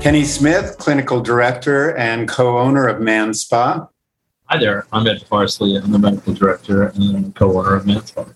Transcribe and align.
Kenny 0.00 0.24
Smith, 0.24 0.78
clinical 0.78 1.20
director 1.20 1.94
and 1.98 2.26
co 2.26 2.58
owner 2.58 2.86
of 2.86 3.02
ManSpa. 3.02 3.86
Hi 4.46 4.58
there, 4.58 4.86
I'm 4.94 5.06
Ed 5.06 5.22
Parsley. 5.28 5.76
I'm 5.76 5.92
the 5.92 5.98
medical 5.98 6.32
director 6.32 6.84
and 6.94 7.36
co 7.36 7.58
owner 7.58 7.76
of 7.76 7.84
ManSpa. 7.84 8.32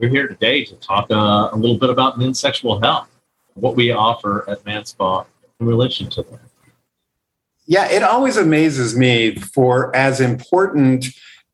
We're 0.00 0.08
here 0.08 0.26
today 0.26 0.64
to 0.64 0.74
talk 0.74 1.08
uh, 1.12 1.50
a 1.52 1.56
little 1.56 1.78
bit 1.78 1.90
about 1.90 2.18
men's 2.18 2.40
sexual 2.40 2.80
health, 2.80 3.06
what 3.54 3.76
we 3.76 3.92
offer 3.92 4.44
at 4.50 4.64
ManSpa 4.64 5.26
in 5.60 5.66
relation 5.66 6.10
to 6.10 6.22
that. 6.24 6.40
Yeah, 7.66 7.88
it 7.88 8.02
always 8.02 8.36
amazes 8.36 8.96
me 8.96 9.36
for 9.36 9.94
as 9.94 10.20
important 10.20 11.06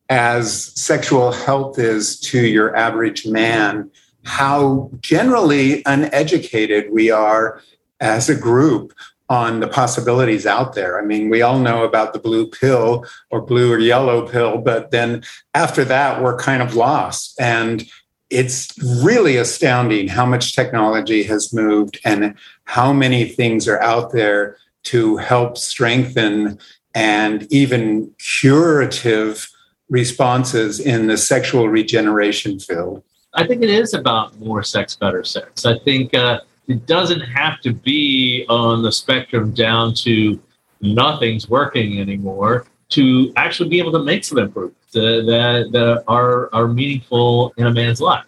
as 0.08 0.72
sexual 0.80 1.30
health 1.30 1.78
is 1.78 2.18
to 2.20 2.40
your 2.40 2.74
average 2.74 3.26
man, 3.26 3.90
how 4.24 4.90
generally 5.02 5.82
uneducated 5.84 6.90
we 6.90 7.10
are 7.10 7.60
as 8.00 8.30
a 8.30 8.34
group 8.34 8.94
on 9.28 9.60
the 9.60 9.68
possibilities 9.68 10.46
out 10.46 10.74
there. 10.74 11.00
I 11.00 11.04
mean, 11.04 11.28
we 11.28 11.42
all 11.42 11.58
know 11.58 11.84
about 11.84 12.12
the 12.12 12.18
blue 12.18 12.46
pill 12.46 13.04
or 13.30 13.40
blue 13.40 13.72
or 13.72 13.78
yellow 13.78 14.28
pill, 14.28 14.58
but 14.58 14.90
then 14.92 15.24
after 15.54 15.84
that, 15.84 16.22
we're 16.22 16.38
kind 16.38 16.62
of 16.62 16.76
lost. 16.76 17.34
And 17.40 17.84
it's 18.30 18.72
really 19.02 19.36
astounding 19.36 20.08
how 20.08 20.26
much 20.26 20.54
technology 20.54 21.22
has 21.24 21.52
moved 21.52 21.98
and 22.04 22.34
how 22.64 22.92
many 22.92 23.24
things 23.24 23.66
are 23.68 23.80
out 23.80 24.12
there 24.12 24.56
to 24.84 25.16
help 25.16 25.58
strengthen 25.58 26.58
and 26.94 27.46
even 27.52 28.12
curative 28.18 29.48
responses 29.88 30.80
in 30.80 31.06
the 31.06 31.16
sexual 31.16 31.68
regeneration 31.68 32.58
field. 32.58 33.02
I 33.34 33.46
think 33.46 33.62
it 33.62 33.70
is 33.70 33.92
about 33.92 34.38
more 34.40 34.62
sex, 34.62 34.96
better 34.96 35.22
sex. 35.22 35.66
I 35.66 35.78
think 35.78 36.14
uh, 36.14 36.40
it 36.68 36.86
doesn't 36.86 37.20
have 37.20 37.60
to 37.60 37.72
be 37.72 38.44
on 38.48 38.82
the 38.82 38.92
spectrum 38.92 39.52
down 39.52 39.94
to 39.94 40.40
nothing's 40.80 41.48
working 41.48 42.00
anymore 42.00 42.66
to 42.88 43.32
actually 43.36 43.68
be 43.68 43.78
able 43.78 43.92
to 43.92 44.02
make 44.02 44.24
some 44.24 44.38
improvements 44.38 44.92
that, 44.92 45.68
that 45.72 46.04
are, 46.06 46.48
are 46.52 46.68
meaningful 46.68 47.52
in 47.56 47.66
a 47.66 47.72
man's 47.72 48.00
life. 48.00 48.24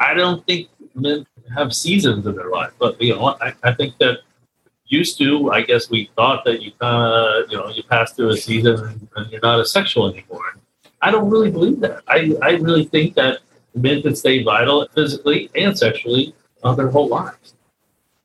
I 0.00 0.14
don't 0.14 0.44
think 0.46 0.68
men 0.94 1.26
have 1.56 1.74
seasons 1.74 2.26
in 2.26 2.34
their 2.34 2.50
life, 2.50 2.72
but 2.78 3.00
you 3.00 3.14
know, 3.14 3.36
I, 3.40 3.52
I 3.62 3.72
think 3.74 3.96
that 3.98 4.20
used 4.86 5.18
to, 5.18 5.50
I 5.50 5.62
guess 5.62 5.90
we 5.90 6.10
thought 6.14 6.44
that 6.44 6.62
you 6.62 6.72
kind 6.80 7.04
of, 7.04 7.50
you 7.50 7.58
know, 7.58 7.68
you 7.68 7.82
pass 7.82 8.12
through 8.12 8.30
a 8.30 8.36
season 8.36 8.78
and, 8.78 9.08
and 9.16 9.30
you're 9.30 9.40
not 9.40 9.60
a 9.60 9.64
sexual 9.64 10.08
anymore. 10.08 10.56
I 11.02 11.10
don't 11.10 11.28
really 11.28 11.50
believe 11.50 11.80
that. 11.80 12.02
I, 12.08 12.34
I 12.42 12.50
really 12.52 12.84
think 12.84 13.14
that 13.14 13.40
men 13.74 14.02
can 14.02 14.14
stay 14.14 14.42
vital 14.42 14.86
physically 14.94 15.50
and 15.54 15.76
sexually 15.76 16.34
uh, 16.62 16.74
their 16.74 16.88
whole 16.88 17.08
lives. 17.08 17.55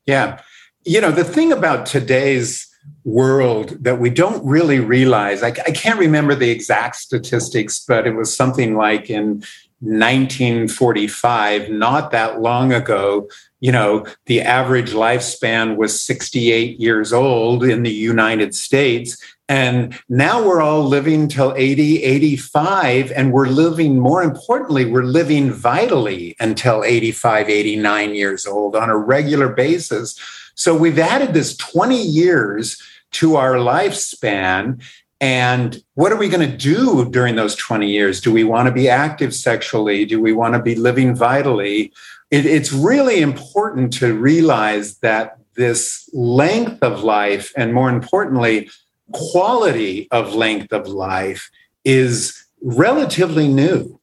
Yeah. 0.06 0.40
You 0.84 1.00
know, 1.00 1.12
the 1.12 1.24
thing 1.24 1.52
about 1.52 1.86
today's 1.86 2.68
world 3.04 3.84
that 3.84 4.00
we 4.00 4.10
don't 4.10 4.44
really 4.44 4.80
realize, 4.80 5.42
I, 5.42 5.48
I 5.48 5.70
can't 5.72 5.98
remember 5.98 6.34
the 6.34 6.50
exact 6.50 6.96
statistics, 6.96 7.84
but 7.86 8.06
it 8.06 8.14
was 8.14 8.34
something 8.34 8.76
like 8.76 9.10
in 9.10 9.42
1945, 9.80 11.70
not 11.70 12.12
that 12.12 12.40
long 12.40 12.72
ago, 12.72 13.28
you 13.60 13.72
know, 13.72 14.06
the 14.26 14.40
average 14.40 14.92
lifespan 14.92 15.76
was 15.76 16.00
68 16.04 16.78
years 16.78 17.12
old 17.12 17.64
in 17.64 17.82
the 17.82 17.90
United 17.90 18.54
States. 18.54 19.16
And 19.52 20.00
now 20.08 20.42
we're 20.42 20.62
all 20.62 20.82
living 20.82 21.28
till 21.28 21.52
80, 21.54 22.02
85, 22.04 23.12
and 23.12 23.34
we're 23.34 23.48
living, 23.48 23.98
more 23.98 24.22
importantly, 24.22 24.86
we're 24.86 25.02
living 25.02 25.52
vitally 25.52 26.34
until 26.40 26.82
85, 26.82 27.50
89 27.50 28.14
years 28.14 28.46
old 28.46 28.74
on 28.74 28.88
a 28.88 28.96
regular 28.96 29.50
basis. 29.50 30.18
So 30.54 30.74
we've 30.74 30.98
added 30.98 31.34
this 31.34 31.54
20 31.58 32.00
years 32.00 32.82
to 33.10 33.36
our 33.36 33.56
lifespan. 33.56 34.82
And 35.20 35.84
what 35.96 36.12
are 36.12 36.16
we 36.16 36.30
going 36.30 36.50
to 36.50 36.56
do 36.56 37.10
during 37.10 37.36
those 37.36 37.54
20 37.54 37.90
years? 37.90 38.22
Do 38.22 38.32
we 38.32 38.44
want 38.44 38.68
to 38.68 38.72
be 38.72 38.88
active 38.88 39.34
sexually? 39.34 40.06
Do 40.06 40.18
we 40.18 40.32
want 40.32 40.54
to 40.54 40.62
be 40.62 40.76
living 40.76 41.14
vitally? 41.14 41.92
It, 42.30 42.46
it's 42.46 42.72
really 42.72 43.20
important 43.20 43.92
to 43.98 44.14
realize 44.14 44.96
that 45.00 45.36
this 45.56 46.08
length 46.14 46.82
of 46.82 47.04
life, 47.04 47.52
and 47.54 47.74
more 47.74 47.90
importantly, 47.90 48.70
quality 49.12 50.08
of 50.10 50.34
length 50.34 50.72
of 50.72 50.88
life 50.88 51.50
is 51.84 52.46
relatively 52.62 53.48
new. 53.48 53.98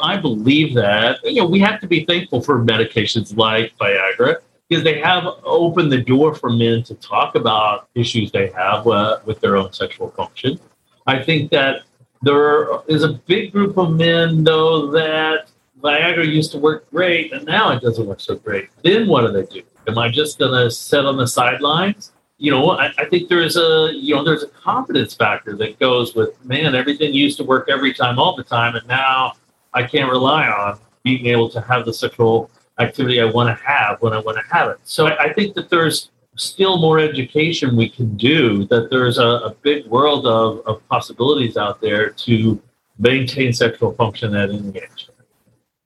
I 0.00 0.16
believe 0.16 0.74
that. 0.74 1.18
You 1.24 1.42
know, 1.42 1.46
we 1.46 1.58
have 1.60 1.80
to 1.80 1.86
be 1.86 2.04
thankful 2.04 2.40
for 2.40 2.64
medications 2.64 3.36
like 3.36 3.76
Viagra 3.78 4.36
because 4.68 4.84
they 4.84 5.00
have 5.00 5.24
opened 5.44 5.90
the 5.90 6.02
door 6.02 6.34
for 6.34 6.50
men 6.50 6.82
to 6.84 6.94
talk 6.94 7.34
about 7.34 7.88
issues 7.94 8.30
they 8.30 8.50
have 8.50 8.86
uh, 8.86 9.18
with 9.24 9.40
their 9.40 9.56
own 9.56 9.72
sexual 9.72 10.10
function. 10.10 10.60
I 11.06 11.22
think 11.22 11.50
that 11.50 11.82
there 12.22 12.68
is 12.86 13.02
a 13.02 13.14
big 13.26 13.52
group 13.52 13.76
of 13.78 13.92
men, 13.92 14.44
though, 14.44 14.90
that 14.90 15.48
Viagra 15.80 16.26
used 16.26 16.52
to 16.52 16.58
work 16.58 16.90
great 16.90 17.32
and 17.32 17.44
now 17.46 17.70
it 17.70 17.80
doesn't 17.80 18.06
work 18.06 18.20
so 18.20 18.34
great. 18.36 18.68
Then 18.82 19.06
what 19.06 19.22
do 19.22 19.32
they 19.32 19.46
do? 19.46 19.62
Am 19.86 19.96
I 19.96 20.08
just 20.08 20.38
going 20.38 20.52
to 20.52 20.70
sit 20.70 21.06
on 21.06 21.16
the 21.16 21.26
sidelines? 21.26 22.12
You 22.38 22.52
know, 22.52 22.70
I, 22.70 22.92
I, 22.96 23.04
think 23.06 23.28
there's 23.28 23.56
a 23.56 23.90
you 23.92 24.14
know 24.14 24.24
there's 24.24 24.44
a 24.44 24.48
confidence 24.48 25.12
factor 25.14 25.56
that 25.56 25.78
goes 25.78 26.14
with 26.14 26.42
man. 26.44 26.74
Everything 26.74 27.12
used 27.12 27.36
to 27.38 27.44
work 27.44 27.68
every 27.68 27.92
time, 27.92 28.18
all 28.18 28.36
the 28.36 28.44
time, 28.44 28.76
and 28.76 28.86
now 28.86 29.34
I 29.74 29.82
can't 29.82 30.10
rely 30.10 30.46
on 30.46 30.78
being 31.02 31.26
able 31.26 31.48
to 31.50 31.60
have 31.60 31.84
the 31.84 31.92
sexual 31.92 32.50
activity 32.78 33.20
I 33.20 33.24
want 33.24 33.48
to 33.48 33.64
have 33.64 34.00
when 34.02 34.12
I 34.12 34.20
want 34.20 34.38
to 34.38 34.54
have 34.54 34.70
it. 34.70 34.78
So 34.84 35.08
I, 35.08 35.24
I 35.24 35.32
think 35.32 35.54
that 35.56 35.68
there's 35.68 36.10
still 36.36 36.78
more 36.78 37.00
education 37.00 37.76
we 37.76 37.88
can 37.88 38.16
do. 38.16 38.64
That 38.66 38.88
there's 38.88 39.18
a, 39.18 39.26
a 39.26 39.50
big 39.62 39.86
world 39.86 40.26
of, 40.26 40.64
of 40.66 40.86
possibilities 40.88 41.56
out 41.56 41.80
there 41.80 42.10
to 42.10 42.62
maintain 42.98 43.52
sexual 43.52 43.92
function 43.94 44.36
at 44.36 44.50
age. 44.50 45.08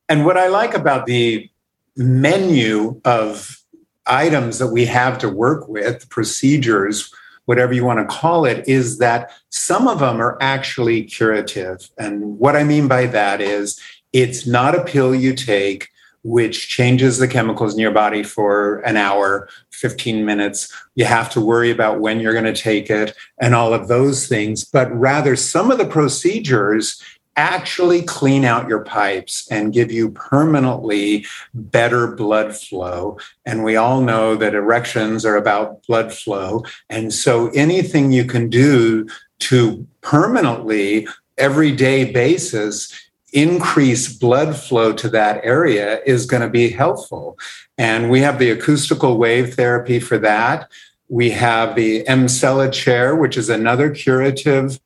And 0.08 0.26
what 0.26 0.36
I 0.36 0.48
like 0.48 0.74
about 0.74 1.06
the 1.06 1.48
menu 1.96 3.00
of 3.04 3.61
items 4.06 4.58
that 4.58 4.68
we 4.68 4.84
have 4.86 5.18
to 5.18 5.28
work 5.28 5.68
with, 5.68 6.08
procedures, 6.08 7.12
whatever 7.44 7.72
you 7.72 7.84
want 7.84 7.98
to 7.98 8.16
call 8.16 8.44
it, 8.44 8.66
is 8.68 8.98
that 8.98 9.30
some 9.50 9.88
of 9.88 10.00
them 10.00 10.20
are 10.20 10.38
actually 10.40 11.04
curative. 11.04 11.90
And 11.98 12.38
what 12.38 12.56
I 12.56 12.64
mean 12.64 12.88
by 12.88 13.06
that 13.06 13.40
is 13.40 13.80
it's 14.12 14.46
not 14.46 14.74
a 14.74 14.84
pill 14.84 15.14
you 15.14 15.34
take 15.34 15.88
which 16.24 16.68
changes 16.68 17.18
the 17.18 17.26
chemicals 17.26 17.74
in 17.74 17.80
your 17.80 17.90
body 17.90 18.22
for 18.22 18.78
an 18.80 18.96
hour, 18.96 19.48
15 19.72 20.24
minutes. 20.24 20.72
You 20.94 21.04
have 21.04 21.30
to 21.30 21.40
worry 21.40 21.70
about 21.70 22.00
when 22.00 22.20
you're 22.20 22.32
going 22.32 22.52
to 22.52 22.54
take 22.54 22.90
it 22.90 23.14
and 23.40 23.54
all 23.54 23.74
of 23.74 23.88
those 23.88 24.28
things. 24.28 24.64
But 24.64 24.92
rather, 24.92 25.34
some 25.34 25.70
of 25.70 25.78
the 25.78 25.86
procedures 25.86 27.02
actually 27.36 28.02
clean 28.02 28.44
out 28.44 28.68
your 28.68 28.84
pipes 28.84 29.48
and 29.50 29.72
give 29.72 29.90
you 29.90 30.10
permanently 30.10 31.24
better 31.54 32.08
blood 32.08 32.54
flow. 32.54 33.18
And 33.46 33.64
we 33.64 33.76
all 33.76 34.00
know 34.00 34.36
that 34.36 34.54
erections 34.54 35.24
are 35.24 35.36
about 35.36 35.86
blood 35.86 36.12
flow. 36.12 36.64
And 36.90 37.12
so 37.12 37.48
anything 37.50 38.12
you 38.12 38.24
can 38.24 38.50
do 38.50 39.08
to 39.40 39.86
permanently, 40.02 41.08
everyday 41.38 42.12
basis, 42.12 42.92
increase 43.32 44.12
blood 44.12 44.54
flow 44.54 44.92
to 44.92 45.08
that 45.08 45.40
area 45.42 46.00
is 46.04 46.26
going 46.26 46.42
to 46.42 46.50
be 46.50 46.70
helpful. 46.70 47.38
And 47.78 48.10
we 48.10 48.20
have 48.20 48.38
the 48.38 48.50
acoustical 48.50 49.16
wave 49.16 49.54
therapy 49.54 49.98
for 49.98 50.18
that. 50.18 50.70
We 51.08 51.30
have 51.30 51.74
the 51.74 52.04
Emsella 52.04 52.70
chair, 52.70 53.16
which 53.16 53.36
is 53.36 53.48
another 53.48 53.90
curative 53.90 54.78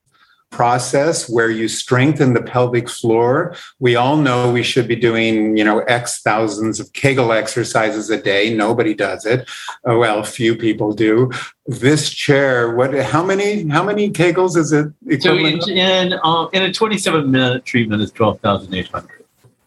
process 0.57 1.29
where 1.29 1.51
you 1.51 1.69
strengthen 1.69 2.33
the 2.33 2.41
pelvic 2.41 2.89
floor. 2.89 3.55
We 3.79 3.95
all 3.95 4.17
know 4.17 4.51
we 4.51 4.63
should 4.63 4.89
be 4.89 4.97
doing, 4.97 5.55
you 5.55 5.63
know, 5.63 5.81
X 5.81 6.23
thousands 6.23 6.81
of 6.81 6.95
Kegel 6.95 7.31
exercises 7.31 8.09
a 8.09 8.17
day. 8.21 8.55
Nobody 8.55 8.95
does 8.95 9.27
it. 9.27 9.47
Oh, 9.85 9.99
well, 9.99 10.23
few 10.23 10.57
people 10.57 10.95
do. 10.95 11.31
This 11.67 12.09
chair, 12.09 12.75
what? 12.75 12.95
How 12.95 13.23
many? 13.23 13.69
How 13.69 13.85
many 13.85 14.11
Kegels 14.11 14.57
is 14.57 14.73
it? 14.73 14.87
So 15.21 15.37
in 15.37 15.61
in, 15.69 16.15
um, 16.25 16.49
in 16.55 16.63
a 16.63 16.73
27 16.73 17.31
minute 17.31 17.67
treatment 17.67 18.01
is 18.01 18.11
12,800. 18.13 19.25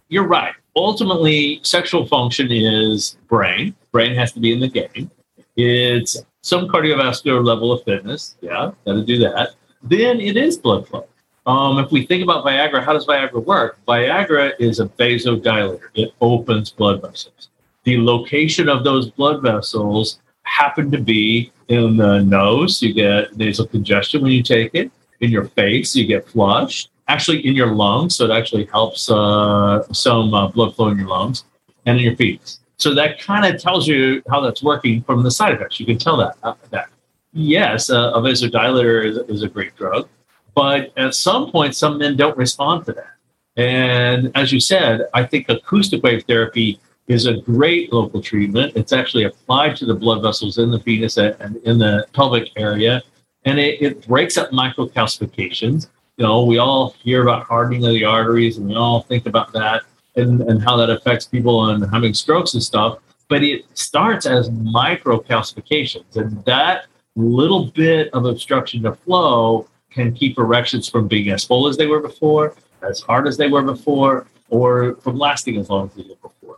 You're 0.07 0.27
right. 0.27 0.55
Ultimately, 0.75 1.59
sexual 1.61 2.07
function 2.07 2.51
is 2.51 3.15
brain. 3.27 3.75
Brain 3.91 4.15
has 4.15 4.31
to 4.31 4.39
be 4.39 4.53
in 4.53 4.59
the 4.59 4.69
game. 4.69 5.11
It's 5.55 6.17
some 6.41 6.67
cardiovascular 6.67 7.45
level 7.45 7.71
of 7.71 7.83
fitness. 7.83 8.37
Yeah, 8.41 8.71
got 8.85 8.93
to 8.93 9.05
do 9.05 9.19
that 9.19 9.49
then 9.83 10.19
it 10.19 10.37
is 10.37 10.57
blood 10.57 10.87
flow. 10.87 11.07
Um, 11.45 11.79
if 11.79 11.91
we 11.91 12.05
think 12.05 12.21
about 12.21 12.45
Viagra, 12.45 12.83
how 12.83 12.93
does 12.93 13.07
Viagra 13.07 13.43
work? 13.43 13.79
Viagra 13.87 14.53
is 14.59 14.79
a 14.79 14.85
vasodilator. 14.85 15.79
It 15.95 16.13
opens 16.21 16.69
blood 16.69 17.01
vessels. 17.01 17.49
The 17.85 17.99
location 17.99 18.69
of 18.69 18.83
those 18.83 19.09
blood 19.09 19.41
vessels 19.41 20.19
happen 20.43 20.91
to 20.91 20.99
be 20.99 21.51
in 21.69 21.97
the 21.97 22.19
nose. 22.19 22.81
You 22.81 22.93
get 22.93 23.35
nasal 23.37 23.65
congestion 23.65 24.21
when 24.21 24.31
you 24.31 24.43
take 24.43 24.75
it. 24.75 24.91
In 25.21 25.31
your 25.31 25.45
face, 25.45 25.95
you 25.95 26.05
get 26.05 26.27
flushed. 26.27 26.91
Actually, 27.07 27.45
in 27.47 27.55
your 27.55 27.73
lungs, 27.73 28.15
so 28.15 28.25
it 28.25 28.31
actually 28.31 28.65
helps 28.65 29.09
uh, 29.09 29.83
some 29.91 30.33
uh, 30.33 30.47
blood 30.49 30.75
flow 30.75 30.89
in 30.89 30.99
your 30.99 31.07
lungs, 31.07 31.45
and 31.85 31.97
in 31.97 32.03
your 32.03 32.15
feet. 32.15 32.57
So 32.77 32.93
that 32.93 33.19
kind 33.19 33.45
of 33.51 33.59
tells 33.59 33.87
you 33.87 34.21
how 34.29 34.39
that's 34.41 34.61
working 34.61 35.01
from 35.01 35.23
the 35.23 35.31
side 35.31 35.53
effects. 35.53 35.79
You 35.79 35.85
can 35.85 35.97
tell 35.97 36.17
that. 36.17 36.37
Uh, 36.43 36.53
that. 36.69 36.89
Yes, 37.33 37.89
uh, 37.89 38.11
a 38.15 38.21
vasodilator 38.21 39.05
is, 39.05 39.17
is 39.29 39.43
a 39.43 39.47
great 39.47 39.75
drug, 39.75 40.07
but 40.55 40.91
at 40.97 41.13
some 41.13 41.51
point, 41.51 41.75
some 41.75 41.97
men 41.97 42.15
don't 42.15 42.37
respond 42.37 42.85
to 42.85 42.93
that. 42.93 43.13
And 43.55 44.31
as 44.35 44.51
you 44.51 44.59
said, 44.59 45.07
I 45.13 45.23
think 45.25 45.49
acoustic 45.49 46.01
wave 46.01 46.23
therapy 46.23 46.79
is 47.07 47.25
a 47.25 47.37
great 47.37 47.91
local 47.91 48.21
treatment. 48.21 48.73
It's 48.75 48.93
actually 48.93 49.23
applied 49.23 49.75
to 49.77 49.85
the 49.85 49.93
blood 49.93 50.21
vessels 50.21 50.57
in 50.57 50.71
the 50.71 50.79
venous 50.79 51.17
and 51.17 51.57
in 51.57 51.77
the 51.77 52.05
pelvic 52.13 52.51
area, 52.55 53.01
and 53.45 53.59
it, 53.59 53.81
it 53.81 54.07
breaks 54.07 54.37
up 54.37 54.51
microcalcifications. 54.51 55.87
You 56.17 56.25
know, 56.25 56.43
we 56.43 56.57
all 56.57 56.95
hear 57.03 57.21
about 57.23 57.45
hardening 57.45 57.85
of 57.85 57.91
the 57.93 58.05
arteries, 58.05 58.57
and 58.57 58.67
we 58.67 58.75
all 58.75 59.01
think 59.01 59.25
about 59.25 59.53
that 59.53 59.83
and, 60.15 60.41
and 60.41 60.61
how 60.61 60.75
that 60.77 60.89
affects 60.89 61.25
people 61.25 61.69
and 61.69 61.85
having 61.91 62.13
strokes 62.13 62.53
and 62.53 62.63
stuff. 62.63 62.99
But 63.27 63.43
it 63.43 63.65
starts 63.77 64.25
as 64.25 64.49
microcalcifications, 64.49 66.15
and 66.15 66.43
that 66.45 66.85
little 67.19 67.67
bit 67.67 68.09
of 68.13 68.25
obstruction 68.25 68.83
to 68.83 68.93
flow 68.93 69.67
can 69.89 70.13
keep 70.13 70.37
erections 70.37 70.87
from 70.87 71.07
being 71.07 71.29
as 71.29 71.43
full 71.43 71.67
as 71.67 71.77
they 71.77 71.87
were 71.87 71.99
before, 71.99 72.55
as 72.81 73.01
hard 73.01 73.27
as 73.27 73.37
they 73.37 73.49
were 73.49 73.63
before, 73.63 74.27
or 74.49 74.95
from 74.95 75.17
lasting 75.17 75.57
as 75.57 75.69
long 75.69 75.87
as 75.87 75.95
they 75.95 76.03
did 76.03 76.21
before. 76.21 76.57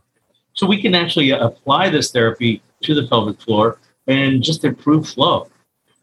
So 0.54 0.68
we 0.68 0.82
can 0.82 0.96
actually 0.96 1.32
apply 1.32 1.90
this 1.90 2.12
therapy 2.12 2.62
to 2.82 2.94
the 2.94 3.08
pelvic 3.08 3.40
floor 3.42 3.80
and 4.08 4.44
just 4.44 4.66
improve 4.66 5.08
flow. 5.08 5.48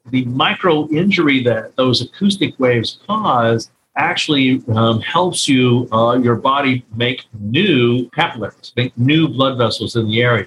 The 0.07 0.25
micro 0.25 0.89
injury 0.89 1.43
that 1.45 1.77
those 1.77 2.01
acoustic 2.01 2.59
waves 2.59 2.99
cause 3.07 3.71
actually 3.97 4.63
um, 4.75 5.01
helps 5.01 5.49
you, 5.49 5.89
uh, 5.93 6.19
your 6.23 6.37
body 6.37 6.85
make 6.95 7.27
new 7.39 8.09
capillaries, 8.11 8.73
make 8.77 8.97
new 8.97 9.29
blood 9.29 9.59
vessels 9.59 9.97
in 9.97 10.07
the 10.07 10.23
area. 10.23 10.47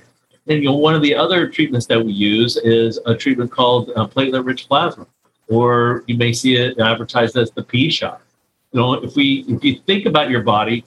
And 0.51 0.61
you 0.61 0.69
know, 0.69 0.75
one 0.75 0.95
of 0.95 1.01
the 1.01 1.15
other 1.15 1.47
treatments 1.47 1.85
that 1.87 2.03
we 2.03 2.11
use 2.11 2.57
is 2.57 2.99
a 3.05 3.15
treatment 3.15 3.51
called 3.51 3.91
uh, 3.95 4.05
platelet-rich 4.07 4.67
plasma, 4.67 5.07
or 5.47 6.03
you 6.07 6.17
may 6.17 6.33
see 6.33 6.55
it 6.55 6.79
advertised 6.79 7.37
as 7.37 7.51
the 7.51 7.63
P 7.63 7.89
shot. 7.89 8.21
You 8.71 8.81
know, 8.81 8.93
if 8.95 9.15
we 9.15 9.45
if 9.47 9.63
you 9.63 9.79
think 9.85 10.05
about 10.05 10.29
your 10.29 10.43
body, 10.43 10.83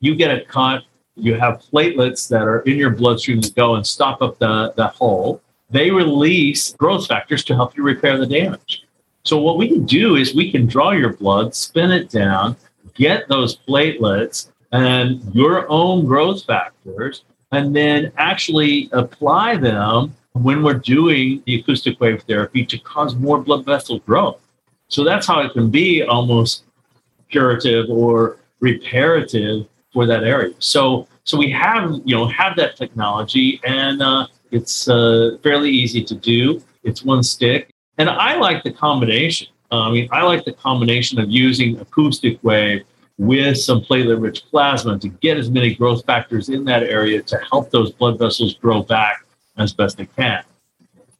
you 0.00 0.14
get 0.14 0.30
a 0.30 0.44
cut 0.44 0.84
you 1.16 1.34
have 1.34 1.62
platelets 1.72 2.28
that 2.28 2.42
are 2.42 2.60
in 2.60 2.76
your 2.76 2.90
bloodstream 2.90 3.40
that 3.40 3.54
go 3.54 3.74
and 3.74 3.86
stop 3.86 4.22
up 4.22 4.38
the, 4.38 4.72
the 4.76 4.88
hole. 4.88 5.42
They 5.70 5.90
release 5.90 6.72
growth 6.74 7.06
factors 7.06 7.44
to 7.44 7.54
help 7.54 7.76
you 7.76 7.82
repair 7.82 8.18
the 8.18 8.26
damage. 8.26 8.84
So, 9.24 9.40
what 9.40 9.58
we 9.58 9.68
can 9.68 9.84
do 9.84 10.16
is 10.16 10.34
we 10.34 10.50
can 10.50 10.66
draw 10.66 10.92
your 10.92 11.12
blood, 11.12 11.54
spin 11.54 11.90
it 11.90 12.08
down, 12.08 12.56
get 12.94 13.28
those 13.28 13.56
platelets 13.56 14.50
and 14.72 15.22
your 15.34 15.68
own 15.68 16.06
growth 16.06 16.44
factors, 16.44 17.24
and 17.52 17.74
then 17.74 18.12
actually 18.16 18.88
apply 18.92 19.56
them 19.56 20.14
when 20.32 20.62
we're 20.62 20.74
doing 20.74 21.42
the 21.46 21.56
acoustic 21.56 22.00
wave 22.00 22.22
therapy 22.22 22.64
to 22.64 22.78
cause 22.78 23.14
more 23.16 23.38
blood 23.38 23.64
vessel 23.64 23.98
growth. 24.00 24.38
So, 24.88 25.04
that's 25.04 25.26
how 25.26 25.40
it 25.40 25.52
can 25.52 25.70
be 25.70 26.02
almost 26.02 26.64
curative 27.30 27.88
or 27.88 28.38
reparative 28.60 29.66
for 29.92 30.06
that 30.06 30.24
area. 30.24 30.54
So 30.58 31.08
so 31.24 31.38
we 31.38 31.50
have 31.50 32.00
you 32.04 32.16
know 32.16 32.26
have 32.26 32.56
that 32.56 32.76
technology, 32.76 33.60
and 33.64 34.02
uh, 34.02 34.26
it's 34.50 34.88
uh, 34.88 35.38
fairly 35.42 35.70
easy 35.70 36.02
to 36.04 36.14
do. 36.14 36.62
It's 36.82 37.04
one 37.04 37.22
stick, 37.22 37.70
and 37.98 38.08
I 38.08 38.36
like 38.36 38.62
the 38.62 38.72
combination. 38.72 39.48
I 39.70 39.90
mean, 39.90 40.08
I 40.10 40.22
like 40.22 40.44
the 40.44 40.52
combination 40.52 41.20
of 41.20 41.30
using 41.30 41.78
acoustic 41.78 42.42
wave 42.42 42.82
with 43.20 43.58
some 43.58 43.82
platelet-rich 43.82 44.46
plasma 44.50 44.98
to 44.98 45.08
get 45.08 45.36
as 45.36 45.50
many 45.50 45.74
growth 45.74 46.02
factors 46.06 46.48
in 46.48 46.64
that 46.64 46.82
area 46.82 47.20
to 47.20 47.36
help 47.50 47.70
those 47.70 47.92
blood 47.92 48.18
vessels 48.18 48.54
grow 48.54 48.82
back 48.82 49.26
as 49.58 49.74
best 49.74 49.98
they 49.98 50.06
can. 50.06 50.42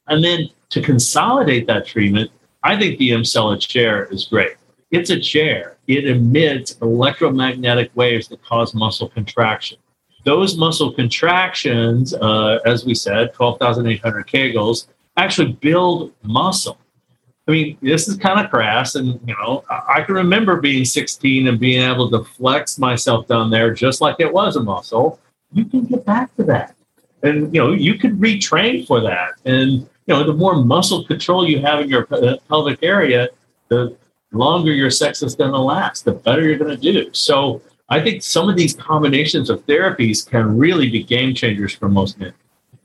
And 0.08 0.24
then 0.24 0.48
to 0.70 0.80
consolidate 0.80 1.66
that 1.66 1.84
treatment, 1.84 2.30
I 2.62 2.78
think 2.78 2.98
the 2.98 3.10
Emsella 3.10 3.60
chair 3.60 4.06
is 4.06 4.24
great. 4.24 4.56
It's 4.90 5.10
a 5.10 5.20
chair. 5.20 5.76
It 5.88 6.06
emits 6.06 6.78
electromagnetic 6.80 7.90
waves 7.94 8.28
that 8.28 8.42
cause 8.42 8.72
muscle 8.72 9.10
contraction. 9.10 9.76
Those 10.24 10.56
muscle 10.56 10.94
contractions, 10.94 12.14
uh, 12.14 12.60
as 12.64 12.86
we 12.86 12.94
said, 12.94 13.34
12,800 13.34 14.26
kegels, 14.26 14.86
actually 15.18 15.52
build 15.52 16.14
muscle. 16.22 16.78
I 17.50 17.52
mean, 17.52 17.78
this 17.82 18.06
is 18.06 18.16
kind 18.16 18.38
of 18.38 18.48
crass, 18.48 18.94
and 18.94 19.18
you 19.26 19.34
know, 19.34 19.64
I 19.68 20.02
can 20.02 20.14
remember 20.14 20.60
being 20.60 20.84
16 20.84 21.48
and 21.48 21.58
being 21.58 21.82
able 21.82 22.08
to 22.12 22.22
flex 22.22 22.78
myself 22.78 23.26
down 23.26 23.50
there 23.50 23.74
just 23.74 24.00
like 24.00 24.16
it 24.20 24.32
was 24.32 24.54
a 24.54 24.62
muscle. 24.62 25.18
You 25.52 25.64
can 25.64 25.84
get 25.84 26.04
back 26.04 26.32
to 26.36 26.44
that, 26.44 26.76
and 27.24 27.52
you 27.52 27.60
know, 27.60 27.72
you 27.72 27.98
could 27.98 28.20
retrain 28.20 28.86
for 28.86 29.00
that. 29.00 29.32
And 29.44 29.72
you 29.72 30.14
know, 30.14 30.22
the 30.22 30.32
more 30.32 30.62
muscle 30.62 31.04
control 31.04 31.44
you 31.48 31.58
have 31.58 31.80
in 31.80 31.88
your 31.88 32.06
uh, 32.12 32.36
pelvic 32.48 32.84
area, 32.84 33.30
the 33.66 33.96
longer 34.30 34.72
your 34.72 34.90
sex 34.90 35.20
is 35.20 35.34
going 35.34 35.50
to 35.50 35.58
last, 35.58 36.04
the 36.04 36.12
better 36.12 36.42
you're 36.42 36.56
going 36.56 36.78
to 36.78 36.92
do. 36.92 37.10
So 37.12 37.62
I 37.88 38.00
think 38.00 38.22
some 38.22 38.48
of 38.48 38.56
these 38.56 38.74
combinations 38.74 39.50
of 39.50 39.66
therapies 39.66 40.24
can 40.24 40.56
really 40.56 40.88
be 40.88 41.02
game 41.02 41.34
changers 41.34 41.74
for 41.74 41.88
most 41.88 42.16
men. 42.20 42.32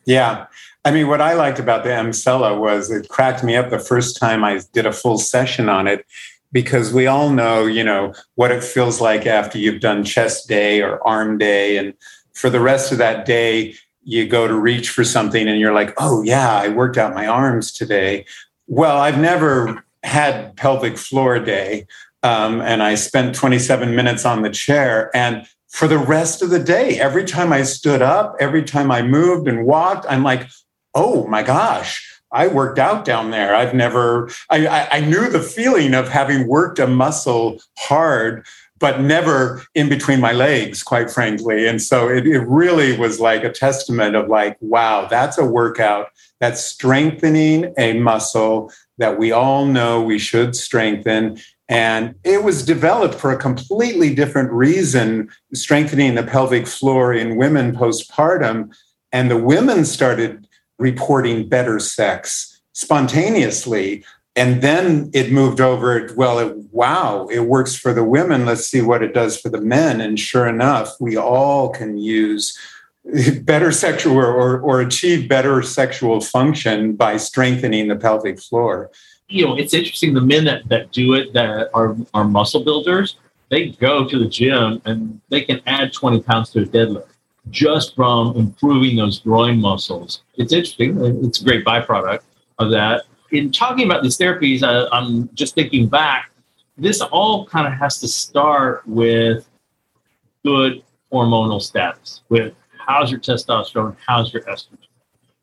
Yeah. 0.05 0.47
I 0.83 0.91
mean, 0.91 1.07
what 1.07 1.21
I 1.21 1.33
liked 1.33 1.59
about 1.59 1.83
the 1.83 1.89
Emsella 1.89 2.59
was 2.59 2.91
it 2.91 3.09
cracked 3.09 3.43
me 3.43 3.55
up 3.55 3.69
the 3.69 3.79
first 3.79 4.17
time 4.17 4.43
I 4.43 4.61
did 4.71 4.85
a 4.85 4.93
full 4.93 5.17
session 5.17 5.67
on 5.67 5.87
it 5.87 6.05
because 6.51 6.93
we 6.93 7.07
all 7.07 7.31
know, 7.31 7.65
you 7.65 7.83
know, 7.83 8.13
what 8.35 8.51
it 8.51 8.63
feels 8.63 9.01
like 9.01 9.25
after 9.25 9.57
you've 9.57 9.81
done 9.81 10.03
chest 10.03 10.47
day 10.47 10.81
or 10.81 11.05
arm 11.05 11.37
day. 11.37 11.77
And 11.77 11.93
for 12.33 12.49
the 12.49 12.59
rest 12.59 12.91
of 12.91 12.97
that 12.99 13.25
day, 13.25 13.75
you 14.03 14.27
go 14.27 14.47
to 14.47 14.53
reach 14.53 14.89
for 14.89 15.03
something 15.03 15.47
and 15.47 15.59
you're 15.59 15.73
like, 15.73 15.93
oh, 15.97 16.21
yeah, 16.21 16.55
I 16.55 16.69
worked 16.69 16.97
out 16.97 17.15
my 17.15 17.25
arms 17.25 17.71
today. 17.71 18.25
Well, 18.67 18.97
I've 18.97 19.19
never 19.19 19.83
had 20.03 20.55
pelvic 20.55 20.97
floor 20.97 21.39
day, 21.39 21.87
um, 22.21 22.61
and 22.61 22.83
I 22.83 22.95
spent 22.95 23.35
27 23.35 23.95
minutes 23.95 24.23
on 24.23 24.43
the 24.43 24.49
chair. 24.51 25.09
And 25.15 25.47
for 25.75 25.89
the 25.89 25.97
rest 25.97 26.41
of 26.41 26.51
the 26.51 26.63
day, 26.63 26.97
every 27.01 27.25
time 27.25 27.51
I 27.51 27.63
stood 27.63 28.01
up, 28.01 28.37
every 28.39 28.63
time 28.63 28.91
I 28.91 29.01
moved 29.01 29.45
and 29.45 29.65
walked, 29.65 30.05
I'm 30.07 30.23
like, 30.23 30.47
oh 30.93 31.27
my 31.27 31.43
gosh, 31.43 32.21
I 32.31 32.47
worked 32.47 32.79
out 32.79 33.03
down 33.03 33.31
there. 33.31 33.53
I've 33.53 33.73
never, 33.73 34.29
I, 34.49 34.87
I, 34.89 35.01
knew 35.01 35.29
the 35.29 35.41
feeling 35.41 35.93
of 35.93 36.07
having 36.07 36.47
worked 36.47 36.79
a 36.79 36.87
muscle 36.87 37.59
hard, 37.77 38.45
but 38.79 39.01
never 39.01 39.63
in 39.75 39.89
between 39.89 40.21
my 40.21 40.31
legs, 40.31 40.81
quite 40.81 41.11
frankly. 41.11 41.67
And 41.67 41.81
so 41.81 42.07
it, 42.07 42.25
it 42.25 42.47
really 42.47 42.97
was 42.97 43.19
like 43.19 43.43
a 43.43 43.51
testament 43.51 44.15
of 44.15 44.29
like, 44.29 44.55
wow, 44.61 45.07
that's 45.09 45.37
a 45.37 45.45
workout 45.45 46.07
that's 46.39 46.63
strengthening 46.63 47.73
a 47.77 47.99
muscle 47.99 48.71
that 48.97 49.19
we 49.19 49.33
all 49.33 49.65
know 49.65 50.01
we 50.01 50.19
should 50.19 50.55
strengthen 50.55 51.37
and 51.67 52.13
it 52.23 52.43
was 52.43 52.63
developed 52.63 53.15
for 53.15 53.31
a 53.31 53.37
completely 53.37 54.13
different 54.13 54.51
reason, 54.51 55.29
strengthening 55.53 56.15
the 56.15 56.23
pelvic 56.23 56.67
floor 56.67 57.13
in 57.13 57.37
women 57.37 57.75
postpartum. 57.75 58.75
And 59.11 59.31
the 59.31 59.37
women 59.37 59.85
started 59.85 60.47
reporting 60.77 61.49
better 61.49 61.79
sex 61.79 62.61
spontaneously. 62.73 64.03
And 64.35 64.61
then 64.61 65.09
it 65.13 65.31
moved 65.31 65.61
over, 65.61 66.09
well, 66.15 66.39
it, 66.39 66.55
wow, 66.71 67.27
it 67.27 67.41
works 67.41 67.73
for 67.75 67.93
the 67.93 68.03
women. 68.03 68.45
Let's 68.45 68.67
see 68.67 68.81
what 68.81 69.01
it 69.01 69.13
does 69.13 69.39
for 69.39 69.49
the 69.49 69.61
men. 69.61 70.01
And 70.01 70.19
sure 70.19 70.47
enough, 70.47 70.99
we 70.99 71.17
all 71.17 71.69
can 71.69 71.97
use 71.97 72.57
better 73.43 73.71
sexual 73.71 74.17
or, 74.17 74.59
or 74.59 74.81
achieve 74.81 75.29
better 75.29 75.61
sexual 75.61 76.21
function 76.21 76.93
by 76.95 77.17
strengthening 77.17 77.87
the 77.87 77.95
pelvic 77.95 78.39
floor 78.39 78.89
you 79.27 79.45
know, 79.45 79.57
it's 79.57 79.73
interesting. 79.73 80.13
The 80.13 80.21
men 80.21 80.45
that, 80.45 80.67
that 80.69 80.91
do 80.91 81.13
it 81.13 81.33
that 81.33 81.69
are, 81.73 81.95
are 82.13 82.23
muscle 82.23 82.63
builders, 82.63 83.17
they 83.49 83.69
go 83.69 84.07
to 84.07 84.19
the 84.19 84.27
gym 84.27 84.81
and 84.85 85.19
they 85.29 85.41
can 85.41 85.61
add 85.65 85.93
20 85.93 86.21
pounds 86.21 86.51
to 86.51 86.61
a 86.61 86.65
deadlift 86.65 87.07
just 87.51 87.95
from 87.95 88.35
improving 88.35 88.95
those 88.95 89.19
groin 89.19 89.61
muscles. 89.61 90.23
It's 90.35 90.51
interesting. 90.51 90.99
It's 91.23 91.41
a 91.41 91.43
great 91.43 91.63
byproduct 91.63 92.21
of 92.57 92.71
that. 92.71 93.03
In 93.31 93.51
talking 93.51 93.85
about 93.85 94.03
these 94.03 94.17
therapies, 94.17 94.63
I, 94.63 94.87
I'm 94.95 95.29
just 95.35 95.53
thinking 95.53 95.87
back. 95.87 96.31
This 96.77 97.01
all 97.01 97.45
kind 97.45 97.67
of 97.67 97.73
has 97.73 97.99
to 97.99 98.07
start 98.07 98.85
with 98.87 99.47
good 100.43 100.83
hormonal 101.11 101.61
status, 101.61 102.21
with 102.29 102.53
how's 102.87 103.11
your 103.11 103.19
testosterone, 103.19 103.95
how's 104.05 104.33
your 104.33 104.43
estrogen 104.43 104.77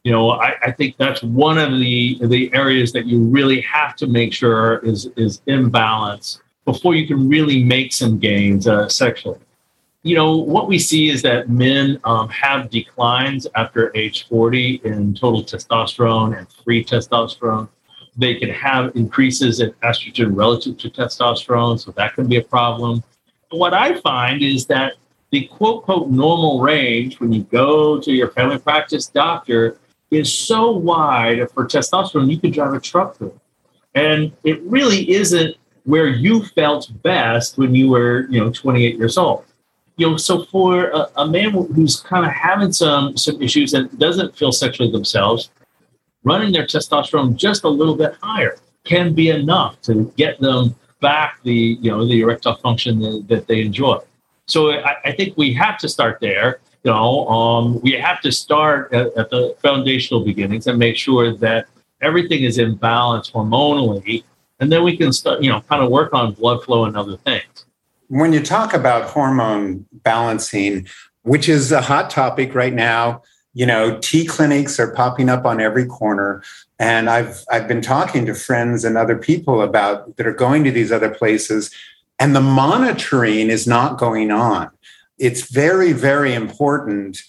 you 0.04 0.10
know, 0.10 0.30
I, 0.30 0.54
I, 0.62 0.72
think 0.72 0.96
that's 0.96 1.22
one 1.22 1.58
of 1.58 1.70
the 1.78 2.18
the 2.22 2.52
areas 2.52 2.92
that 2.92 3.06
you 3.06 3.20
really 3.20 3.60
have 3.60 3.94
to 3.96 4.06
make 4.06 4.32
sure 4.32 4.78
is 4.78 5.06
is 5.16 5.40
in 5.46 5.70
balance 5.70 6.40
before 6.64 6.94
you 6.94 7.06
can 7.06 7.28
really 7.28 7.62
make 7.62 7.92
some 7.92 8.18
gains 8.18 8.66
uh, 8.66 8.88
sexually. 8.88 9.38
You 10.02 10.16
know, 10.16 10.36
what 10.36 10.66
we 10.66 10.80
see 10.80 11.08
is 11.08 11.22
that 11.22 11.48
men 11.48 12.00
um, 12.02 12.28
have 12.30 12.70
declines 12.70 13.46
after 13.54 13.96
age 13.96 14.26
40 14.28 14.80
in 14.84 15.14
total 15.14 15.44
testosterone 15.44 16.36
and 16.36 16.48
free 16.64 16.84
testosterone. 16.84 17.68
They 18.16 18.34
can 18.34 18.50
have 18.50 18.96
increases 18.96 19.60
in 19.60 19.70
estrogen 19.84 20.36
relative 20.36 20.78
to 20.78 20.90
testosterone, 20.90 21.78
so 21.78 21.92
that 21.92 22.14
can 22.14 22.26
be 22.26 22.36
a 22.38 22.42
problem. 22.42 23.04
What 23.50 23.72
I 23.72 24.00
find 24.00 24.42
is 24.42 24.66
that 24.66 24.94
the 25.32 25.46
quote, 25.46 25.82
quote, 25.84 26.10
normal 26.10 26.60
range 26.60 27.18
when 27.18 27.32
you 27.32 27.42
go 27.44 27.98
to 27.98 28.12
your 28.12 28.30
family 28.30 28.58
practice 28.58 29.06
doctor 29.06 29.78
is 30.10 30.32
so 30.32 30.70
wide 30.70 31.50
for 31.52 31.66
testosterone, 31.66 32.30
you 32.30 32.38
could 32.38 32.52
drive 32.52 32.74
a 32.74 32.80
truck 32.80 33.16
through. 33.16 33.38
And 33.94 34.32
it 34.44 34.60
really 34.62 35.10
isn't 35.10 35.56
where 35.84 36.06
you 36.06 36.44
felt 36.44 36.90
best 37.02 37.56
when 37.56 37.74
you 37.74 37.88
were, 37.88 38.26
you 38.28 38.40
know, 38.40 38.52
28 38.52 38.96
years 38.96 39.16
old. 39.16 39.44
You 39.96 40.10
know, 40.10 40.16
so 40.18 40.44
for 40.44 40.90
a, 40.90 41.08
a 41.16 41.26
man 41.26 41.50
who's 41.50 42.00
kind 42.00 42.26
of 42.26 42.32
having 42.32 42.72
some 42.72 43.16
some 43.16 43.40
issues 43.42 43.74
and 43.74 43.98
doesn't 43.98 44.36
feel 44.36 44.52
sexually 44.52 44.90
themselves, 44.90 45.50
running 46.24 46.52
their 46.52 46.66
testosterone 46.66 47.36
just 47.36 47.64
a 47.64 47.68
little 47.68 47.96
bit 47.96 48.14
higher 48.22 48.56
can 48.84 49.14
be 49.14 49.30
enough 49.30 49.80
to 49.82 50.12
get 50.16 50.40
them 50.40 50.74
back 51.00 51.42
the 51.42 51.78
you 51.80 51.90
know 51.90 52.06
the 52.06 52.20
erectile 52.20 52.56
function 52.56 53.00
that, 53.00 53.24
that 53.28 53.46
they 53.46 53.60
enjoy. 53.60 53.98
So 54.52 54.70
I, 54.70 54.96
I, 55.06 55.12
think 55.12 55.38
we 55.38 55.54
have 55.54 55.78
to 55.78 55.88
start 55.88 56.18
there. 56.20 56.60
You 56.84 56.90
know, 56.90 57.26
um, 57.28 57.80
we 57.80 57.92
have 57.92 58.20
to 58.20 58.30
start 58.30 58.92
at, 58.92 59.06
at 59.16 59.30
the 59.30 59.56
foundational 59.62 60.22
beginnings 60.22 60.66
and 60.66 60.78
make 60.78 60.96
sure 60.96 61.34
that 61.38 61.68
everything 62.02 62.42
is 62.42 62.58
in 62.58 62.74
balance 62.74 63.30
hormonally, 63.30 64.24
and 64.60 64.70
then 64.70 64.84
we 64.84 64.94
can 64.96 65.10
start 65.12 65.42
you 65.42 65.50
know 65.50 65.62
kind 65.62 65.82
of 65.82 65.90
work 65.90 66.12
on 66.12 66.34
blood 66.34 66.62
flow 66.64 66.84
and 66.84 66.98
other 66.98 67.16
things. 67.16 67.64
When 68.08 68.34
you 68.34 68.42
talk 68.42 68.74
about 68.74 69.08
hormone 69.08 69.86
balancing, 69.92 70.86
which 71.22 71.48
is 71.48 71.72
a 71.72 71.80
hot 71.80 72.10
topic 72.10 72.54
right 72.54 72.74
now, 72.74 73.22
you 73.54 73.64
know, 73.64 73.98
T 74.02 74.26
clinics 74.26 74.78
are 74.78 74.92
popping 74.92 75.28
up 75.28 75.44
on 75.44 75.60
every 75.60 75.86
corner. 75.86 76.42
And 76.78 77.08
I've 77.08 77.44
I've 77.50 77.68
been 77.68 77.80
talking 77.80 78.26
to 78.26 78.34
friends 78.34 78.84
and 78.84 78.98
other 78.98 79.16
people 79.16 79.62
about 79.62 80.16
that 80.16 80.26
are 80.26 80.32
going 80.32 80.64
to 80.64 80.70
these 80.70 80.90
other 80.90 81.10
places, 81.10 81.70
and 82.22 82.36
the 82.36 82.40
monitoring 82.40 83.50
is 83.50 83.66
not 83.66 83.98
going 83.98 84.30
on. 84.30 84.70
It's 85.18 85.50
very, 85.50 85.92
very 85.92 86.34
important 86.34 87.20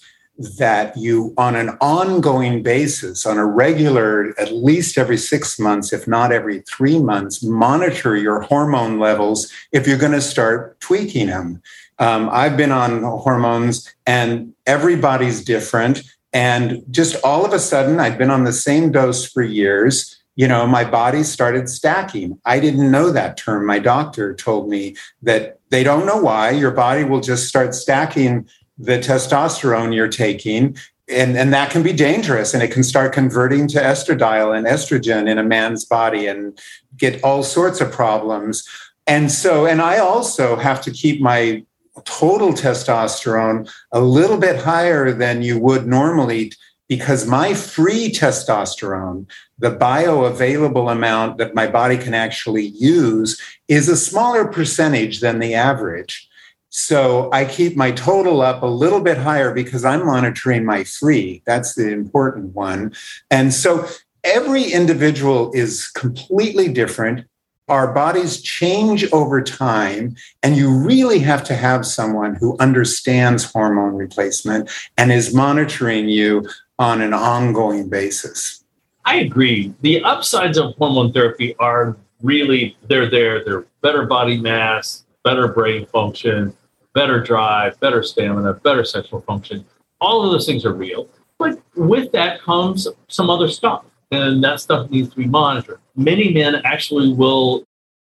that 0.58 0.96
you, 0.96 1.34
on 1.36 1.56
an 1.56 1.70
ongoing 1.80 2.62
basis, 2.62 3.26
on 3.26 3.36
a 3.36 3.44
regular, 3.44 4.40
at 4.40 4.52
least 4.52 4.96
every 4.96 5.16
six 5.16 5.58
months, 5.58 5.92
if 5.92 6.06
not 6.06 6.30
every 6.30 6.60
three 6.60 7.00
months, 7.00 7.42
monitor 7.42 8.14
your 8.14 8.42
hormone 8.42 9.00
levels 9.00 9.52
if 9.72 9.88
you're 9.88 9.98
going 9.98 10.12
to 10.12 10.20
start 10.20 10.78
tweaking 10.78 11.26
them. 11.26 11.60
Um, 11.98 12.28
I've 12.30 12.56
been 12.56 12.70
on 12.70 13.02
hormones 13.02 13.92
and 14.06 14.54
everybody's 14.64 15.42
different. 15.44 16.04
And 16.32 16.84
just 16.92 17.16
all 17.24 17.44
of 17.44 17.52
a 17.52 17.58
sudden, 17.58 17.98
I'd 17.98 18.18
been 18.18 18.30
on 18.30 18.44
the 18.44 18.52
same 18.52 18.92
dose 18.92 19.26
for 19.28 19.42
years. 19.42 20.22
You 20.36 20.48
know, 20.48 20.66
my 20.66 20.84
body 20.84 21.22
started 21.22 21.68
stacking. 21.68 22.40
I 22.44 22.58
didn't 22.58 22.90
know 22.90 23.10
that 23.10 23.36
term. 23.36 23.66
My 23.66 23.78
doctor 23.78 24.34
told 24.34 24.68
me 24.68 24.96
that 25.22 25.60
they 25.70 25.84
don't 25.84 26.06
know 26.06 26.16
why. 26.16 26.50
Your 26.50 26.72
body 26.72 27.04
will 27.04 27.20
just 27.20 27.48
start 27.48 27.74
stacking 27.74 28.48
the 28.76 28.98
testosterone 28.98 29.94
you're 29.94 30.08
taking. 30.08 30.76
And, 31.08 31.36
and 31.36 31.52
that 31.52 31.70
can 31.70 31.82
be 31.82 31.92
dangerous 31.92 32.54
and 32.54 32.62
it 32.62 32.72
can 32.72 32.82
start 32.82 33.12
converting 33.12 33.68
to 33.68 33.78
estradiol 33.78 34.56
and 34.56 34.66
estrogen 34.66 35.28
in 35.28 35.38
a 35.38 35.42
man's 35.42 35.84
body 35.84 36.26
and 36.26 36.58
get 36.96 37.22
all 37.22 37.42
sorts 37.42 37.80
of 37.80 37.92
problems. 37.92 38.66
And 39.06 39.30
so, 39.30 39.66
and 39.66 39.82
I 39.82 39.98
also 39.98 40.56
have 40.56 40.80
to 40.82 40.90
keep 40.90 41.20
my 41.20 41.62
total 42.04 42.52
testosterone 42.52 43.70
a 43.92 44.00
little 44.00 44.38
bit 44.38 44.56
higher 44.56 45.12
than 45.12 45.42
you 45.42 45.58
would 45.58 45.86
normally 45.86 46.52
because 46.88 47.26
my 47.26 47.54
free 47.54 48.10
testosterone, 48.10 49.26
the 49.58 49.70
bioavailable 49.70 50.90
amount 50.90 51.38
that 51.38 51.54
my 51.54 51.66
body 51.66 51.96
can 51.96 52.14
actually 52.14 52.66
use, 52.66 53.40
is 53.68 53.88
a 53.88 53.96
smaller 53.96 54.46
percentage 54.46 55.20
than 55.20 55.38
the 55.38 55.54
average. 55.54 56.28
So 56.68 57.30
I 57.32 57.44
keep 57.44 57.76
my 57.76 57.92
total 57.92 58.42
up 58.42 58.62
a 58.62 58.66
little 58.66 59.00
bit 59.00 59.16
higher 59.16 59.54
because 59.54 59.84
I'm 59.84 60.04
monitoring 60.04 60.64
my 60.64 60.84
free. 60.84 61.42
That's 61.46 61.74
the 61.74 61.90
important 61.90 62.54
one. 62.54 62.92
And 63.30 63.54
so 63.54 63.86
every 64.24 64.64
individual 64.64 65.52
is 65.54 65.88
completely 65.88 66.68
different 66.68 67.26
our 67.68 67.92
bodies 67.94 68.42
change 68.42 69.10
over 69.10 69.42
time, 69.42 70.14
and 70.42 70.56
you 70.56 70.70
really 70.70 71.18
have 71.20 71.42
to 71.44 71.54
have 71.54 71.86
someone 71.86 72.34
who 72.34 72.58
understands 72.58 73.44
hormone 73.44 73.94
replacement 73.94 74.70
and 74.98 75.10
is 75.10 75.34
monitoring 75.34 76.08
you 76.08 76.46
on 76.78 77.00
an 77.00 77.14
ongoing 77.14 77.88
basis. 77.88 78.64
I 79.04 79.16
agree. 79.16 79.74
The 79.82 80.02
upsides 80.02 80.58
of 80.58 80.74
hormone 80.76 81.12
therapy 81.12 81.54
are 81.58 81.96
really 82.22 82.76
they're 82.88 83.10
there. 83.10 83.44
They're 83.44 83.66
better 83.82 84.06
body 84.06 84.40
mass, 84.40 85.04
better 85.22 85.48
brain 85.48 85.86
function, 85.86 86.56
better 86.94 87.20
drive, 87.20 87.78
better 87.80 88.02
stamina, 88.02 88.54
better 88.54 88.84
sexual 88.84 89.20
function. 89.20 89.64
All 90.00 90.24
of 90.24 90.32
those 90.32 90.46
things 90.46 90.64
are 90.64 90.72
real. 90.72 91.08
But 91.38 91.60
with 91.74 92.12
that 92.12 92.40
comes 92.40 92.88
some 93.08 93.28
other 93.28 93.48
stuff 93.48 93.84
and 94.10 94.42
that 94.44 94.60
stuff 94.60 94.90
needs 94.90 95.10
to 95.10 95.16
be 95.16 95.26
monitored. 95.26 95.80
Many 95.96 96.32
men 96.32 96.62
actually 96.64 97.12
will, 97.12 97.64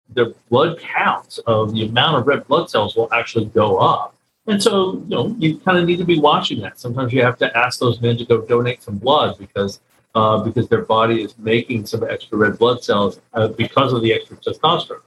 their 0.09 0.33
blood 0.49 0.79
counts 0.79 1.37
of 1.39 1.73
the 1.73 1.85
amount 1.85 2.17
of 2.17 2.27
red 2.27 2.47
blood 2.47 2.69
cells 2.69 2.95
will 2.95 3.11
actually 3.13 3.45
go 3.45 3.77
up. 3.77 4.15
And 4.49 4.61
so, 4.61 4.93
you 5.07 5.15
know, 5.15 5.35
you 5.37 5.57
kind 5.59 5.77
of 5.77 5.85
need 5.85 5.97
to 5.97 6.05
be 6.05 6.19
watching 6.19 6.59
that. 6.61 6.79
Sometimes 6.79 7.13
you 7.13 7.21
have 7.21 7.37
to 7.37 7.55
ask 7.55 7.79
those 7.79 8.01
men 8.01 8.17
to 8.17 8.25
go 8.25 8.41
donate 8.41 8.81
some 8.81 8.97
blood 8.97 9.37
because 9.37 9.79
uh, 10.15 10.39
because 10.43 10.67
their 10.67 10.81
body 10.81 11.21
is 11.21 11.37
making 11.37 11.85
some 11.85 12.03
extra 12.03 12.35
red 12.35 12.57
blood 12.57 12.83
cells 12.83 13.21
uh, 13.33 13.47
because 13.49 13.93
of 13.93 14.01
the 14.01 14.11
extra 14.11 14.35
testosterone. 14.37 15.01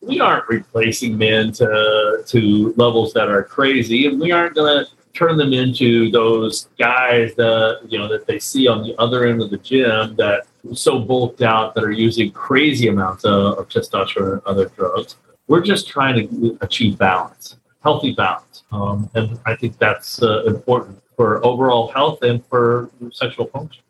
We 0.00 0.18
aren't 0.20 0.48
replacing 0.48 1.18
men 1.18 1.52
to 1.52 2.22
to 2.26 2.74
levels 2.76 3.12
that 3.12 3.28
are 3.28 3.42
crazy, 3.42 4.06
and 4.06 4.18
we 4.18 4.32
aren't 4.32 4.54
going 4.54 4.84
to 4.84 4.90
turn 5.12 5.36
them 5.36 5.52
into 5.52 6.10
those 6.10 6.68
guys 6.78 7.34
that 7.34 7.80
you 7.88 7.98
know 7.98 8.08
that 8.08 8.26
they 8.26 8.38
see 8.38 8.66
on 8.66 8.82
the 8.82 8.94
other 8.98 9.26
end 9.26 9.42
of 9.42 9.50
the 9.50 9.58
gym 9.58 10.16
that 10.16 10.46
so 10.72 10.98
bulked 10.98 11.42
out 11.42 11.74
that 11.74 11.84
are 11.84 11.90
using 11.90 12.30
crazy 12.30 12.88
amounts 12.88 13.24
of, 13.24 13.58
of 13.58 13.68
testosterone 13.68 14.34
and 14.34 14.42
other 14.46 14.68
drugs. 14.70 15.16
We're 15.48 15.62
just 15.62 15.88
trying 15.88 16.28
to 16.28 16.58
achieve 16.60 16.98
balance, 16.98 17.55
healthy 17.86 18.12
balance, 18.12 18.64
um, 18.72 19.10
and 19.14 19.38
I 19.46 19.54
think 19.56 19.78
that's 19.78 20.22
uh, 20.22 20.44
important 20.44 21.00
for 21.16 21.44
overall 21.44 21.88
health 21.88 22.22
and 22.22 22.44
for 22.46 22.90
sexual 23.12 23.46
function. 23.46 23.82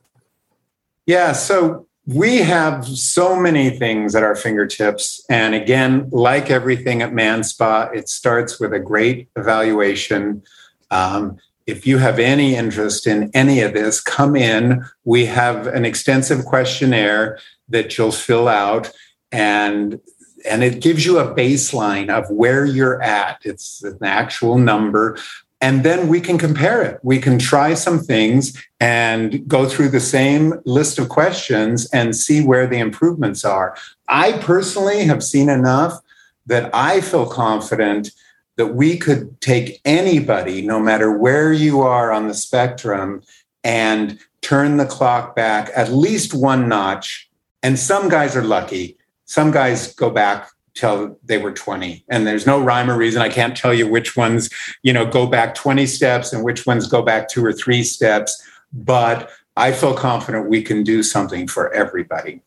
Yeah. 1.06 1.32
So 1.32 1.86
we 2.06 2.38
have 2.38 2.86
so 2.86 3.34
many 3.34 3.70
things 3.70 4.14
at 4.14 4.22
our 4.22 4.36
fingertips. 4.36 5.24
And 5.28 5.54
again, 5.54 6.08
like 6.12 6.50
everything 6.50 7.02
at 7.02 7.12
ManSpa, 7.12 7.94
it 7.96 8.08
starts 8.08 8.60
with 8.60 8.72
a 8.72 8.78
great 8.78 9.28
evaluation 9.36 10.42
um, 10.90 11.38
if 11.66 11.86
you 11.86 11.98
have 11.98 12.18
any 12.18 12.54
interest 12.54 13.06
in 13.06 13.30
any 13.34 13.60
of 13.60 13.74
this, 13.74 14.00
come 14.00 14.36
in. 14.36 14.84
We 15.04 15.26
have 15.26 15.66
an 15.66 15.84
extensive 15.84 16.44
questionnaire 16.44 17.38
that 17.68 17.98
you'll 17.98 18.12
fill 18.12 18.46
out 18.46 18.92
and 19.32 20.00
and 20.46 20.62
it 20.62 20.80
gives 20.80 21.04
you 21.04 21.18
a 21.18 21.34
baseline 21.34 22.08
of 22.08 22.30
where 22.30 22.64
you're 22.64 23.02
at. 23.02 23.40
It's 23.44 23.82
an 23.82 23.98
actual 24.02 24.58
number. 24.58 25.18
And 25.60 25.84
then 25.84 26.08
we 26.08 26.20
can 26.20 26.38
compare 26.38 26.82
it. 26.82 27.00
We 27.02 27.18
can 27.18 27.38
try 27.38 27.74
some 27.74 27.98
things 27.98 28.62
and 28.78 29.48
go 29.48 29.66
through 29.68 29.88
the 29.88 30.00
same 30.00 30.54
list 30.64 30.98
of 30.98 31.08
questions 31.08 31.88
and 31.92 32.14
see 32.14 32.44
where 32.44 32.66
the 32.66 32.78
improvements 32.78 33.44
are. 33.44 33.76
I 34.08 34.32
personally 34.32 35.04
have 35.04 35.24
seen 35.24 35.48
enough 35.48 36.00
that 36.46 36.70
I 36.74 37.00
feel 37.00 37.26
confident 37.26 38.10
that 38.56 38.74
we 38.74 38.96
could 38.96 39.40
take 39.40 39.80
anybody, 39.84 40.62
no 40.62 40.78
matter 40.80 41.16
where 41.16 41.52
you 41.52 41.80
are 41.82 42.12
on 42.12 42.28
the 42.28 42.34
spectrum, 42.34 43.22
and 43.64 44.18
turn 44.42 44.76
the 44.76 44.86
clock 44.86 45.34
back 45.34 45.70
at 45.74 45.90
least 45.90 46.32
one 46.32 46.68
notch. 46.68 47.28
And 47.62 47.78
some 47.78 48.08
guys 48.08 48.36
are 48.36 48.44
lucky. 48.44 48.95
Some 49.26 49.50
guys 49.50 49.94
go 49.94 50.10
back 50.10 50.50
till 50.74 51.18
they 51.24 51.38
were 51.38 51.52
20 51.52 52.04
and 52.10 52.26
there's 52.26 52.46
no 52.46 52.60
rhyme 52.62 52.90
or 52.90 52.98
reason 52.98 53.22
i 53.22 53.30
can't 53.30 53.56
tell 53.56 53.72
you 53.72 53.88
which 53.88 54.14
ones 54.14 54.50
you 54.82 54.92
know 54.92 55.06
go 55.06 55.26
back 55.26 55.54
20 55.54 55.86
steps 55.86 56.34
and 56.34 56.44
which 56.44 56.66
ones 56.66 56.86
go 56.86 57.00
back 57.00 57.30
two 57.30 57.42
or 57.42 57.50
three 57.50 57.82
steps 57.82 58.46
but 58.74 59.30
i 59.56 59.72
feel 59.72 59.94
confident 59.94 60.50
we 60.50 60.60
can 60.60 60.84
do 60.84 61.02
something 61.02 61.48
for 61.48 61.72
everybody 61.72 62.42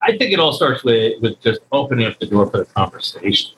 i 0.00 0.16
think 0.16 0.32
it 0.32 0.40
all 0.40 0.54
starts 0.54 0.82
with 0.82 1.20
with 1.20 1.38
just 1.42 1.60
opening 1.72 2.06
up 2.06 2.18
the 2.20 2.26
door 2.26 2.46
for 2.50 2.56
the 2.56 2.64
conversation 2.64 3.50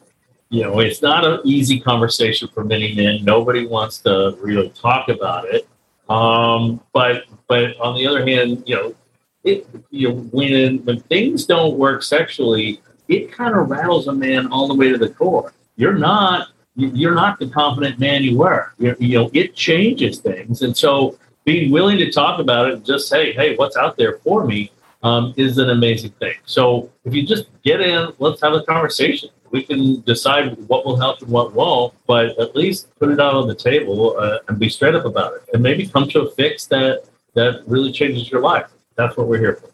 you 0.52 0.62
know, 0.62 0.80
it's 0.80 1.00
not 1.00 1.24
an 1.24 1.40
easy 1.44 1.80
conversation 1.80 2.46
for 2.52 2.62
many 2.62 2.94
men. 2.94 3.24
Nobody 3.24 3.66
wants 3.66 4.02
to 4.02 4.36
really 4.38 4.68
talk 4.68 5.08
about 5.08 5.46
it. 5.46 5.66
Um, 6.10 6.78
but 6.92 7.24
but 7.48 7.74
on 7.80 7.96
the 7.96 8.06
other 8.06 8.26
hand, 8.26 8.62
you 8.66 8.76
know, 8.76 8.94
it 9.44 9.66
you 9.90 10.08
know, 10.08 10.14
when 10.32 10.84
when 10.84 11.00
things 11.00 11.44
don't 11.46 11.76
work 11.76 12.02
sexually, 12.02 12.80
it 13.08 13.32
kind 13.32 13.56
of 13.56 13.70
rattles 13.70 14.08
a 14.08 14.12
man 14.12 14.46
all 14.48 14.68
the 14.68 14.74
way 14.74 14.90
to 14.90 14.98
the 14.98 15.10
core. 15.10 15.52
You're 15.76 15.94
not 15.94 16.48
you're 16.76 17.14
not 17.14 17.38
the 17.38 17.48
confident 17.48 17.98
man 17.98 18.22
you 18.22 18.38
were. 18.38 18.72
You're, 18.78 18.96
you 18.98 19.18
know, 19.18 19.30
it 19.34 19.54
changes 19.54 20.20
things, 20.20 20.62
and 20.62 20.76
so 20.76 21.18
being 21.44 21.70
willing 21.70 21.98
to 21.98 22.10
talk 22.10 22.38
about 22.38 22.68
it 22.68 22.74
and 22.74 22.84
just 22.84 23.08
say, 23.08 23.32
"Hey, 23.32 23.56
what's 23.56 23.76
out 23.76 23.96
there 23.96 24.18
for 24.18 24.46
me?" 24.46 24.70
Um, 25.02 25.34
is 25.36 25.58
an 25.58 25.70
amazing 25.70 26.12
thing. 26.20 26.36
So 26.44 26.88
if 27.04 27.12
you 27.12 27.26
just 27.26 27.46
get 27.64 27.80
in, 27.80 28.12
let's 28.20 28.40
have 28.40 28.52
a 28.52 28.62
conversation 28.62 29.30
We 29.50 29.64
can 29.64 30.00
decide 30.02 30.56
what 30.68 30.86
will 30.86 30.96
help 30.96 31.20
and 31.22 31.28
what 31.28 31.52
won't, 31.54 31.92
but 32.06 32.38
at 32.38 32.54
least 32.54 32.88
put 33.00 33.10
it 33.10 33.18
out 33.18 33.34
on 33.34 33.48
the 33.48 33.54
table 33.54 34.16
uh, 34.16 34.38
and 34.46 34.60
be 34.60 34.68
straight 34.68 34.94
up 34.94 35.04
about 35.04 35.34
it, 35.34 35.42
and 35.52 35.60
maybe 35.60 35.88
come 35.88 36.08
to 36.10 36.20
a 36.22 36.30
fix 36.30 36.66
that 36.66 37.02
that 37.34 37.62
really 37.66 37.90
changes 37.90 38.30
your 38.30 38.40
life. 38.40 38.70
That's 38.96 39.16
what 39.16 39.26
we're 39.26 39.38
here 39.38 39.56
for. 39.56 39.70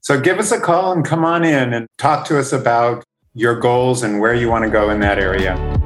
So 0.00 0.20
give 0.20 0.38
us 0.38 0.52
a 0.52 0.60
call 0.60 0.92
and 0.92 1.04
come 1.04 1.24
on 1.24 1.44
in 1.44 1.74
and 1.74 1.86
talk 1.98 2.26
to 2.26 2.38
us 2.38 2.52
about 2.52 3.04
your 3.34 3.58
goals 3.58 4.02
and 4.02 4.20
where 4.20 4.34
you 4.34 4.48
want 4.48 4.64
to 4.64 4.70
go 4.70 4.90
in 4.90 5.00
that 5.00 5.18
area. 5.18 5.77